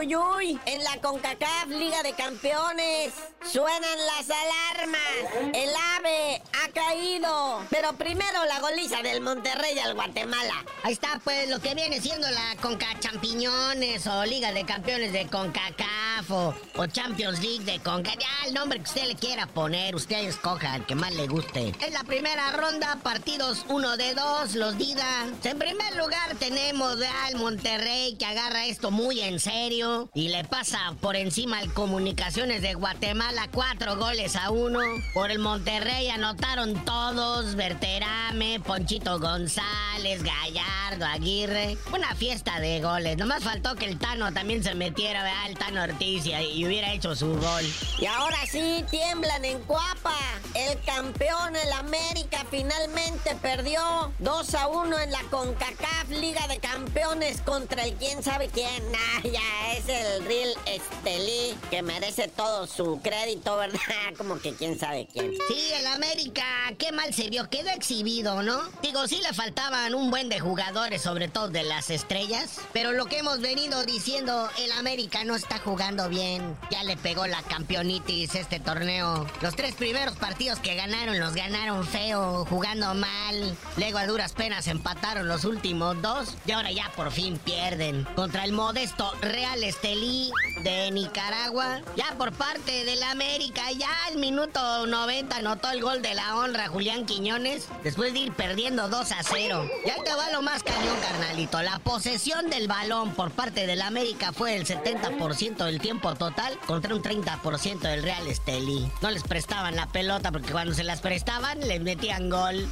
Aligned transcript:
En 0.00 0.84
la 0.84 0.96
CONCACAF 1.02 1.66
Liga 1.70 2.04
de 2.04 2.12
Campeones 2.12 3.12
suenan 3.44 3.98
las 4.06 4.30
alarmas. 4.30 5.52
El 5.52 5.70
ave 5.96 6.40
ha 6.52 6.68
caído. 6.68 7.64
Pero 7.68 7.92
primero 7.94 8.44
la 8.44 8.60
goliza 8.60 9.02
del 9.02 9.20
Monterrey 9.20 9.76
al 9.80 9.94
Guatemala. 9.94 10.64
Ahí 10.84 10.92
está, 10.92 11.20
pues, 11.24 11.50
lo 11.50 11.58
que 11.58 11.74
viene 11.74 12.00
siendo 12.00 12.30
la 12.30 12.54
Conca 12.62 12.86
Champiñones 13.00 14.06
o 14.06 14.24
Liga 14.24 14.52
de 14.52 14.64
Campeones 14.64 15.12
de 15.12 15.26
CONCACAF 15.26 16.07
o, 16.30 16.86
Champions 16.86 17.40
League 17.40 17.64
de 17.64 17.78
CONCACAF. 17.80 18.18
Ya, 18.18 18.48
el 18.48 18.54
nombre 18.54 18.78
que 18.78 18.84
usted 18.84 19.06
le 19.06 19.14
quiera 19.14 19.46
poner, 19.46 19.94
usted 19.94 20.24
escoja 20.24 20.76
el 20.76 20.84
que 20.84 20.94
más 20.94 21.14
le 21.14 21.28
guste. 21.28 21.72
Es 21.80 21.92
la 21.92 22.02
primera 22.02 22.50
ronda, 22.52 22.98
partidos 23.02 23.64
uno 23.68 23.96
de 23.96 24.14
dos, 24.14 24.54
los 24.54 24.76
Dida. 24.78 25.26
En 25.44 25.58
primer 25.58 25.96
lugar 25.96 26.34
tenemos 26.38 26.96
al 27.26 27.36
Monterrey 27.36 28.16
que 28.16 28.26
agarra 28.26 28.66
esto 28.66 28.90
muy 28.90 29.20
en 29.20 29.38
serio 29.38 30.10
y 30.14 30.28
le 30.28 30.44
pasa 30.44 30.94
por 31.00 31.14
encima 31.16 31.58
al 31.58 31.72
Comunicaciones 31.72 32.62
de 32.62 32.74
Guatemala 32.74 33.48
cuatro 33.52 33.96
goles 33.96 34.34
a 34.34 34.50
uno. 34.50 34.80
Por 35.14 35.30
el 35.30 35.38
Monterrey 35.38 36.08
anotaron 36.08 36.84
todos, 36.84 37.54
Berterame, 37.54 38.60
Ponchito 38.60 39.20
González, 39.20 40.22
Gallardo, 40.22 41.06
Aguirre. 41.06 41.78
Una 41.94 42.14
fiesta 42.14 42.58
de 42.60 42.80
goles. 42.80 43.16
Nomás 43.16 43.44
faltó 43.44 43.76
que 43.76 43.86
el 43.86 43.98
Tano 43.98 44.32
también 44.32 44.64
se 44.64 44.74
metiera, 44.74 45.22
¿verdad? 45.22 45.46
El 45.48 45.58
Tano 45.58 45.82
Ortiz 45.82 46.07
y, 46.08 46.32
y 46.32 46.66
hubiera 46.66 46.92
hecho 46.92 47.14
su 47.14 47.28
gol. 47.28 47.64
Y 47.98 48.06
ahora 48.06 48.38
sí, 48.50 48.84
tiemblan 48.90 49.44
en 49.44 49.60
Cuapa. 49.60 50.14
El 50.54 50.80
campeón, 50.80 51.54
el 51.56 51.72
América, 51.72 52.44
finalmente 52.50 53.34
perdió 53.42 54.12
2 54.18 54.54
a 54.54 54.68
1 54.68 54.98
en 54.98 55.12
la 55.12 55.22
CONCACAF 55.30 56.08
Liga 56.10 56.46
de 56.48 56.58
Campeones 56.58 57.40
contra 57.42 57.84
el 57.84 57.94
quién 57.94 58.22
sabe 58.22 58.48
quién. 58.48 58.68
Ah, 58.98 59.20
ya 59.22 59.72
es 59.74 59.88
el 59.88 60.24
Real 60.24 60.54
Estelí 60.66 61.56
que 61.70 61.82
merece 61.82 62.28
todo 62.28 62.66
su 62.66 63.00
crédito, 63.00 63.56
¿verdad? 63.56 63.78
Como 64.18 64.38
que 64.38 64.54
quién 64.54 64.78
sabe 64.78 65.08
quién. 65.12 65.32
Sí, 65.48 65.72
el 65.78 65.86
América, 65.86 66.44
qué 66.78 66.92
mal 66.92 67.14
se 67.14 67.30
vio, 67.30 67.48
quedó 67.48 67.70
exhibido, 67.70 68.42
¿no? 68.42 68.60
Digo, 68.82 69.06
sí 69.08 69.20
le 69.22 69.32
faltaban 69.32 69.94
un 69.94 70.10
buen 70.10 70.28
de 70.28 70.40
jugadores, 70.40 71.02
sobre 71.02 71.28
todo 71.28 71.48
de 71.48 71.62
las 71.62 71.90
estrellas, 71.90 72.60
pero 72.72 72.92
lo 72.92 73.06
que 73.06 73.18
hemos 73.18 73.40
venido 73.40 73.84
diciendo, 73.84 74.48
el 74.58 74.72
América 74.72 75.24
no 75.24 75.36
está 75.36 75.58
jugando 75.58 75.97
bien, 76.06 76.56
ya 76.70 76.84
le 76.84 76.96
pegó 76.96 77.26
la 77.26 77.42
campeonitis 77.42 78.36
este 78.36 78.60
torneo. 78.60 79.26
Los 79.40 79.56
tres 79.56 79.74
primeros 79.74 80.14
partidos 80.14 80.60
que 80.60 80.76
ganaron 80.76 81.18
los 81.18 81.34
ganaron 81.34 81.84
feo, 81.84 82.44
jugando 82.44 82.94
mal, 82.94 83.56
luego 83.76 83.98
a 83.98 84.06
duras 84.06 84.32
penas 84.34 84.68
empataron 84.68 85.26
los 85.26 85.44
últimos 85.44 86.00
dos 86.00 86.36
y 86.46 86.52
ahora 86.52 86.70
ya 86.70 86.92
por 86.94 87.10
fin 87.10 87.38
pierden 87.38 88.04
contra 88.14 88.44
el 88.44 88.52
modesto 88.52 89.10
Real 89.20 89.64
Estelí 89.64 90.30
de 90.62 90.90
Nicaragua. 90.92 91.80
Ya 91.96 92.14
por 92.16 92.32
parte 92.32 92.84
del 92.84 93.02
América, 93.02 93.72
ya 93.72 93.88
al 94.06 94.18
minuto 94.18 94.86
90 94.86 95.36
anotó 95.36 95.70
el 95.70 95.82
gol 95.82 96.02
de 96.02 96.14
la 96.14 96.36
honra 96.36 96.68
Julián 96.68 97.06
Quiñones 97.06 97.66
después 97.82 98.12
de 98.12 98.20
ir 98.20 98.32
perdiendo 98.32 98.88
2 98.88 99.12
a 99.12 99.22
0. 99.22 99.68
Ya 99.86 99.96
te 100.04 100.14
va 100.14 100.30
lo 100.30 100.42
más 100.42 100.62
cañón, 100.62 100.96
carnalito. 101.00 101.62
La 101.62 101.78
posesión 101.78 102.50
del 102.50 102.68
balón 102.68 103.14
por 103.14 103.30
parte 103.30 103.66
del 103.66 103.82
América 103.82 104.32
fue 104.32 104.54
el 104.56 104.66
70% 104.66 105.64
del 105.64 105.80
tiempo 105.80 105.87
total 105.96 106.58
contra 106.66 106.94
un 106.94 107.02
30% 107.02 107.80
del 107.80 108.02
Real 108.02 108.26
Estelí. 108.26 108.90
No 109.00 109.10
les 109.10 109.22
prestaban 109.22 109.74
la 109.74 109.86
pelota 109.86 110.30
porque 110.30 110.52
cuando 110.52 110.74
se 110.74 110.84
las 110.84 111.00
prestaban 111.00 111.60
les 111.60 111.80
metían 111.80 112.28
gol. 112.28 112.68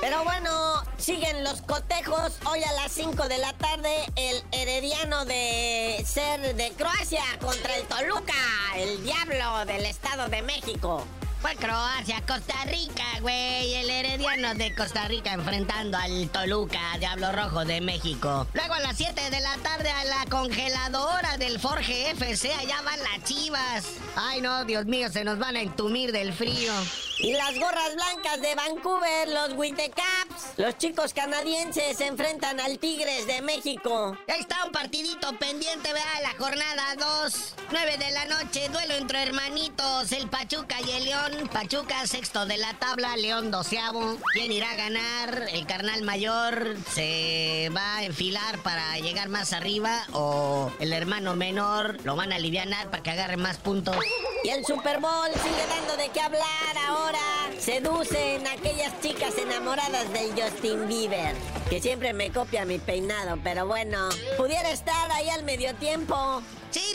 Pero 0.00 0.24
bueno, 0.24 0.82
siguen 0.96 1.42
los 1.42 1.60
cotejos. 1.62 2.38
Hoy 2.46 2.62
a 2.62 2.72
las 2.72 2.92
5 2.92 3.28
de 3.28 3.38
la 3.38 3.52
tarde, 3.54 3.92
el 4.16 4.42
herediano 4.52 5.24
de 5.24 6.04
ser 6.06 6.54
de 6.54 6.70
Croacia 6.72 7.24
contra 7.40 7.76
el 7.76 7.84
Toluca, 7.86 8.32
el 8.76 9.02
diablo 9.02 9.64
del 9.66 9.84
Estado 9.86 10.28
de 10.28 10.42
México. 10.42 11.04
Fue 11.44 11.56
Croacia, 11.56 12.22
Costa 12.26 12.54
Rica, 12.64 13.04
güey. 13.20 13.74
El 13.74 13.90
herediano 13.90 14.54
de 14.54 14.74
Costa 14.74 15.06
Rica 15.08 15.34
enfrentando 15.34 15.98
al 15.98 16.30
Toluca, 16.30 16.80
Diablo 16.98 17.32
Rojo 17.32 17.66
de 17.66 17.82
México. 17.82 18.46
Luego 18.54 18.72
a 18.72 18.80
las 18.80 18.96
7 18.96 19.28
de 19.28 19.40
la 19.40 19.54
tarde 19.58 19.90
a 19.90 20.04
la 20.04 20.24
congeladora 20.30 21.36
del 21.36 21.60
Forge 21.60 22.12
FC, 22.12 22.50
allá 22.50 22.80
van 22.80 22.98
las 22.98 23.24
chivas. 23.24 23.84
Ay 24.16 24.40
no, 24.40 24.64
Dios 24.64 24.86
mío, 24.86 25.10
se 25.12 25.22
nos 25.22 25.38
van 25.38 25.56
a 25.56 25.60
entumir 25.60 26.12
del 26.12 26.32
frío. 26.32 26.72
Y 27.18 27.34
las 27.34 27.54
gorras 27.58 27.94
blancas 27.94 28.40
de 28.40 28.54
Vancouver, 28.54 29.28
los 29.28 29.52
Whitecaps. 29.52 30.56
Los 30.56 30.78
chicos 30.78 31.12
canadienses 31.12 31.98
se 31.98 32.06
enfrentan 32.06 32.58
al 32.58 32.78
Tigres 32.78 33.26
de 33.26 33.42
México. 33.42 34.16
Ahí 34.28 34.40
está 34.40 34.64
un 34.64 34.72
partidito 34.72 35.38
pendiente, 35.38 35.92
vea, 35.92 36.20
la 36.22 36.34
jornada 36.38 36.94
2. 37.22 37.54
9 37.70 37.98
de 37.98 38.10
la 38.12 38.24
noche, 38.24 38.68
duelo 38.70 38.94
entre 38.94 39.22
hermanitos, 39.22 40.10
el 40.12 40.28
Pachuca 40.28 40.76
y 40.80 40.90
el 40.90 41.04
León. 41.04 41.33
Pachuca, 41.52 42.06
sexto 42.06 42.46
de 42.46 42.56
la 42.56 42.74
tabla, 42.74 43.16
León 43.16 43.50
doceavo. 43.50 44.16
¿Quién 44.32 44.52
irá 44.52 44.70
a 44.70 44.76
ganar? 44.76 45.46
¿El 45.52 45.66
carnal 45.66 46.02
mayor 46.02 46.76
se 46.92 47.70
va 47.76 47.96
a 47.96 48.04
enfilar 48.04 48.58
para 48.62 48.98
llegar 48.98 49.28
más 49.28 49.52
arriba? 49.52 50.06
¿O 50.12 50.72
el 50.80 50.92
hermano 50.92 51.34
menor 51.34 51.98
lo 52.04 52.16
van 52.16 52.32
a 52.32 52.36
aliviar 52.36 52.68
para 52.90 53.02
que 53.02 53.10
agarre 53.10 53.36
más 53.36 53.58
puntos? 53.58 53.96
Y 54.44 54.48
el 54.48 54.64
Super 54.64 55.00
Bowl 55.00 55.30
sigue 55.32 55.66
dando 55.68 55.96
de 55.96 56.08
qué 56.10 56.20
hablar 56.20 56.78
ahora. 56.86 57.18
Seducen 57.58 58.46
a 58.46 58.52
aquellas 58.52 59.00
chicas 59.00 59.36
enamoradas 59.38 60.12
del 60.12 60.30
Justin 60.40 60.86
Bieber. 60.86 61.34
Que 61.68 61.80
siempre 61.80 62.12
me 62.12 62.30
copia 62.30 62.64
mi 62.64 62.78
peinado, 62.78 63.38
pero 63.42 63.66
bueno. 63.66 64.08
Pudiera 64.36 64.70
estar 64.70 65.10
ahí 65.12 65.28
al 65.30 65.44
medio 65.44 65.74
tiempo. 65.76 66.42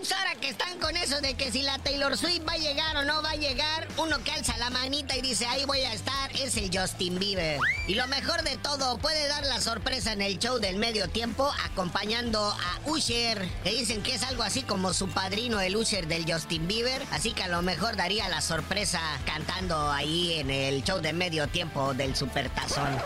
Pues 0.10 0.20
ahora 0.20 0.34
que 0.42 0.50
están 0.50 0.80
con 0.80 0.98
eso 0.98 1.22
de 1.22 1.36
que 1.36 1.52
si 1.52 1.62
la 1.62 1.78
Taylor 1.78 2.18
Swift 2.18 2.42
va 2.48 2.54
a 2.54 2.58
llegar 2.58 2.98
o 2.98 3.06
no 3.06 3.22
va 3.22 3.30
a 3.30 3.36
llegar, 3.36 3.88
uno 3.98 4.18
que 4.24 4.32
alza 4.32 4.58
la 4.58 4.72
manita 4.72 5.16
y 5.16 5.22
dice 5.22 5.46
ahí 5.46 5.66
voy 5.66 5.82
a 5.82 5.94
estar, 5.94 6.32
es 6.36 6.58
el 6.58 6.76
Justin 6.76 7.20
Bieber. 7.20 7.60
Y 7.88 7.94
lo 7.94 8.08
mejor 8.08 8.42
de 8.42 8.58
todo, 8.58 8.98
puede 8.98 9.28
dar 9.28 9.46
la 9.46 9.62
sorpresa 9.62 10.12
en 10.12 10.24
el 10.24 10.40
show 10.40 10.58
del 10.58 10.78
medio 10.78 11.08
tiempo 11.10 11.48
acompañando 11.64 12.44
a 12.44 12.90
Usher, 12.90 13.48
que 13.64 13.70
dicen 13.70 14.02
que 14.02 14.16
es 14.16 14.24
algo 14.24 14.42
así 14.42 14.64
como 14.64 14.94
su 14.94 15.10
padrino, 15.10 15.60
el 15.60 15.76
Usher 15.76 16.08
del 16.08 16.26
Justin 16.26 16.68
Bieber. 16.68 17.04
Así 17.12 17.34
que 17.34 17.44
a 17.44 17.48
lo 17.48 17.62
mejor 17.62 17.96
daría 17.96 18.28
la 18.30 18.42
sorpresa 18.42 19.00
cantando 19.28 19.92
ahí 19.92 20.40
en 20.40 20.50
el 20.50 20.84
show 20.84 21.02
de 21.02 21.14
medio 21.14 21.48
tiempo 21.50 21.94
del 21.94 22.16
Supertazón. 22.16 22.98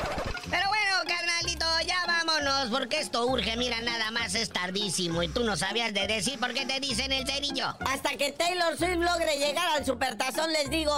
Vámonos, 2.34 2.70
porque 2.70 3.00
esto 3.00 3.26
urge, 3.26 3.56
mira, 3.58 3.80
nada 3.82 4.12
más 4.12 4.36
es 4.36 4.50
tardísimo 4.50 5.24
y 5.24 5.28
tú 5.28 5.44
no 5.44 5.56
sabías 5.56 5.94
de 5.94 6.08
decir 6.08 6.40
por 6.40 6.54
qué 6.54 6.66
te 6.66 6.80
dicen 6.80 7.12
el 7.12 7.26
cerillo. 7.28 7.76
Hasta 7.86 8.12
que 8.18 8.32
Taylor 8.32 8.78
Swift 8.78 8.98
logre 8.98 9.38
llegar 9.38 9.66
al 9.76 9.86
Supertazón, 9.86 10.52
les 10.52 10.70
digo. 10.70 10.94